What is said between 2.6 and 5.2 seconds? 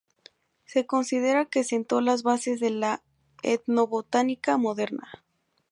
la etnobotánica moderna.